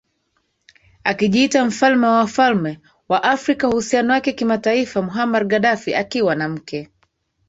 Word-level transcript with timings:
akijiita 1.03 1.65
Mfalme 1.65 2.07
wa 2.07 2.13
Wafalme 2.17 2.79
wa 3.09 3.23
Afrika 3.23 3.69
Uhusiano 3.69 4.13
wake 4.13 4.33
kimataifa 4.33 5.01
Muammar 5.01 5.45
Gaddafi 5.45 5.95
akiwa 5.95 6.35
na 6.35 6.49
mke 6.49 6.89